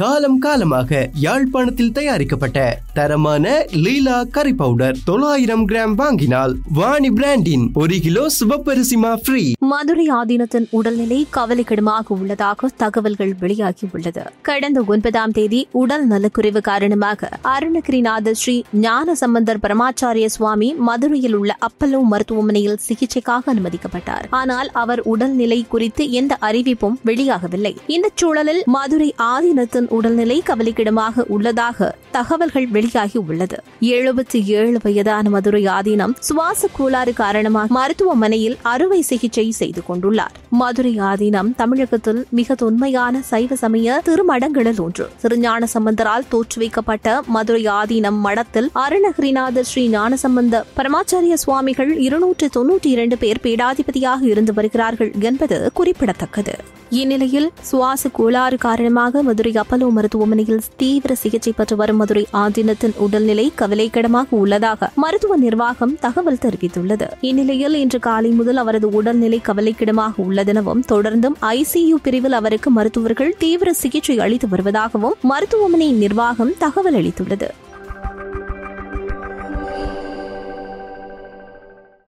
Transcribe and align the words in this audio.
காலம் 0.00 0.38
காலமாக 0.38 0.90
யாழ்ப்பாணத்தில் 1.20 1.92
தயாரிக்கப்பட்ட 1.92 2.58
தரமான 2.94 3.46
லீலா 3.76 4.18
கறி 4.30 4.52
பவுடர் 4.54 5.00
தொள்ளாயிரம் 5.04 5.64
கிராம் 5.66 5.94
வாங்கினால் 5.94 6.54
வாணி 6.72 7.10
பிராண்டின் 7.10 7.66
ஒரு 7.74 7.96
கிலோ 8.00 8.24
சிவப்பரிசிமா 8.38 9.12
ஃப்ரீ 9.24 9.42
மதுரை 9.70 10.04
ஆதீனத்தின் 10.18 10.66
உடல்நிலை 10.78 11.18
கவலைக்கிடமாக 11.36 12.14
உள்ளதாக 12.14 12.68
தகவல்கள் 12.82 13.32
வெளியாகியுள்ளது. 13.40 14.22
கடந்த 14.48 14.78
ஒன்பதாம் 14.92 15.34
தேதி 15.38 15.60
உடல் 15.80 16.04
நலக்குறைவு 16.08 16.60
காரணமாக 16.68 17.28
அருணகிரிநாத 17.54 18.32
ஸ்ரீ 18.32 18.54
ஞான 18.84 19.14
சம்பந்தர் 19.14 19.60
பரமாச்சாரிய 19.64 20.28
சுவாமி 20.36 20.68
மதுரையில் 20.88 21.36
உள்ள 21.40 21.56
அப்பல்லோ 21.68 22.00
மருத்துவமனையில் 22.12 22.78
சிகிச்சைக்காக 22.86 23.52
அனுமதிக்கப்பட்டார். 23.54 24.26
ஆனால் 24.40 24.70
அவர் 24.82 25.02
உடல்நிலை 25.12 25.60
குறித்து 25.68 26.04
எந்த 26.12 26.38
அறிவிப்பும் 26.40 26.96
வெளியாகவில்லை. 27.04 27.74
இந்த 27.96 28.10
சூழலில் 28.14 28.62
மதுரை 28.76 29.10
ஆதீனத்தின் 29.32 29.90
உடல்நிலை 29.98 30.38
கவலைக்கிடமாக 30.50 31.26
உள்ளதாக 31.36 31.90
தகவல்கள் 32.18 32.68
வெளியாகி 32.76 33.18
உள்ளது 33.26 33.58
எழுபத்தி 33.96 34.38
ஏழு 34.58 34.78
வயதான 34.82 35.28
மதுரை 35.30 35.62
ஆதீனம் 35.76 36.16
சுவாச 36.28 36.68
கோளாறு 36.78 37.12
காரணமாக 37.22 37.74
மருத்துவமனையில் 37.78 38.56
அறுவை 38.72 38.98
சிகிச்சை 39.02 39.46
செய்து 39.60 39.82
கொண்டுள்ளார் 39.88 40.34
மதுரை 40.60 40.94
ஆதீனம் 41.10 41.50
தமிழகத்தில் 41.60 42.20
மிக 42.38 42.54
தொன்மையான 42.62 43.22
சைவ 43.30 43.56
சமய 43.62 44.00
திருமடங்களில் 44.08 44.80
ஒன்று. 44.86 45.06
திருஞான 45.22 45.68
சம்பந்தரால் 45.74 46.28
தோற்றுவிக்கப்பட்ட 46.32 47.16
மதுரை 47.36 47.64
ஆதீனம் 47.78 48.20
மடத்தில் 48.26 48.70
அருணகிரிநாத 48.84 49.64
ஸ்ரீ 49.70 49.84
ஞானசம்பந்த 49.96 50.62
பரமாச்சாரிய 50.76 51.36
சுவாமிகள் 51.44 51.92
இருநூற்று 52.06 52.48
தொன்னூற்றி 52.56 52.90
இரண்டு 52.96 53.18
பேர் 53.22 53.42
பீடாதிபதியாக 53.42 54.22
இருந்து 54.32 54.54
வருகிறார்கள் 54.58 55.12
என்பது 55.28 55.58
குறிப்பிடத்தக்கது. 55.74 56.54
இந்நிலையில் 56.98 57.50
சுவாச 57.62 58.08
கோளாறு 58.08 58.56
காரணமாக 58.58 59.22
மதுரை 59.22 59.52
அப்பலோ 59.52 59.88
மருத்துவமனையில் 59.90 60.62
தீவிர 60.76 61.14
சிகிச்சை 61.14 61.52
பெற்று 61.52 61.76
வரும் 61.76 61.96
மதுரை 61.96 62.26
ஆதீனத்தின் 62.32 62.94
உடல்நிலை 62.98 63.52
கவலைக்கிடமாக 63.56 64.26
உள்ளதாக 64.30 64.90
மருத்துவ 64.94 65.36
நிர்வாகம் 65.36 65.96
தகவல் 66.00 66.40
தெரிவித்துள்ளது. 66.44 67.08
இந்நிலையில் 67.20 67.74
இன்று 67.74 67.98
காலை 67.98 68.30
முதல் 68.30 68.56
அவரது 68.56 68.90
உடல்நிலை 68.90 69.40
கவலைக்கிடமாக 69.48 70.22
உள்ளதெனவும் 70.26 70.84
தொடர்ந்தும் 70.88 71.38
ஐசியு 71.40 71.94
பிரிவில் 72.02 72.32
அவருக்கு 72.32 72.70
மருத்துவர்கள் 72.70 73.34
தீவிர 73.38 73.72
சிகிச்சை 73.72 74.18
அளித்து 74.20 74.48
வருவதாகவும் 74.48 75.18
மருத்துவமனை 75.22 75.92
நிர்வாகம் 75.92 76.54
தகவல் 76.58 76.94
அளித்துள்ளது. 76.94 77.50